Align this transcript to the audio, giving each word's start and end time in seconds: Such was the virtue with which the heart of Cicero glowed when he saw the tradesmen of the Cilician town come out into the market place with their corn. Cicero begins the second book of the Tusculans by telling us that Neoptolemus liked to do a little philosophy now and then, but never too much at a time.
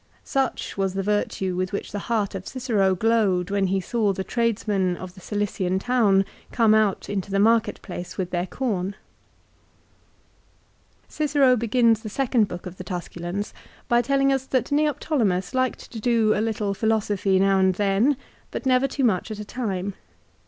Such 0.23 0.79
was 0.79 0.95
the 0.95 1.03
virtue 1.03 1.55
with 1.55 1.71
which 1.71 1.91
the 1.91 1.99
heart 2.09 2.33
of 2.33 2.47
Cicero 2.47 2.95
glowed 2.95 3.51
when 3.51 3.67
he 3.67 3.79
saw 3.79 4.11
the 4.13 4.23
tradesmen 4.23 4.97
of 4.97 5.13
the 5.13 5.21
Cilician 5.21 5.77
town 5.77 6.25
come 6.51 6.73
out 6.73 7.07
into 7.07 7.29
the 7.29 7.37
market 7.37 7.79
place 7.83 8.17
with 8.17 8.31
their 8.31 8.47
corn. 8.47 8.95
Cicero 11.07 11.55
begins 11.55 12.01
the 12.01 12.09
second 12.09 12.47
book 12.47 12.65
of 12.65 12.77
the 12.77 12.83
Tusculans 12.83 13.53
by 13.87 14.01
telling 14.01 14.33
us 14.33 14.47
that 14.47 14.71
Neoptolemus 14.71 15.53
liked 15.53 15.91
to 15.91 15.99
do 15.99 16.33
a 16.33 16.41
little 16.41 16.73
philosophy 16.73 17.37
now 17.37 17.59
and 17.59 17.75
then, 17.75 18.17
but 18.49 18.65
never 18.65 18.87
too 18.87 19.03
much 19.03 19.29
at 19.29 19.37
a 19.37 19.45
time. 19.45 19.93